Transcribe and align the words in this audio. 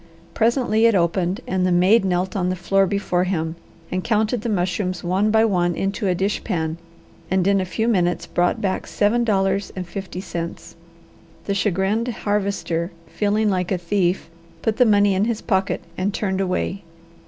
Presently 0.33 0.87
it 0.87 0.95
opened 0.95 1.41
and 1.45 1.63
the 1.63 1.71
maid 1.71 2.03
knelt 2.03 2.35
on 2.35 2.49
the 2.49 2.55
floor 2.55 2.87
before 2.87 3.25
him 3.25 3.55
and 3.91 4.03
counted 4.03 4.41
the 4.41 4.49
mushrooms 4.49 5.03
one 5.03 5.29
by 5.29 5.45
one 5.45 5.75
into 5.75 6.07
a 6.07 6.15
dish 6.15 6.43
pan 6.43 6.79
and 7.29 7.45
in 7.45 7.61
a 7.61 7.65
few 7.65 7.87
minutes 7.87 8.25
brought 8.25 8.59
back 8.59 8.87
seven 8.87 9.23
dollars 9.23 9.71
and 9.75 9.85
fifty 9.87 10.19
cents. 10.19 10.75
The 11.45 11.53
chagrined 11.53 12.07
Harvester, 12.07 12.91
feeling 13.05 13.51
like 13.51 13.71
a 13.71 13.77
thief, 13.77 14.31
put 14.63 14.77
the 14.77 14.85
money 14.87 15.13
in 15.13 15.25
his 15.25 15.43
pocket, 15.43 15.81
and 15.99 16.11
turned 16.11 16.41
away. 16.41 16.81